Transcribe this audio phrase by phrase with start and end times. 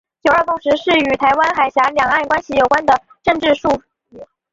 [0.23, 3.69] 九二共识是与台湾海峡两岸关系有关的政治术
[4.09, 4.17] 语。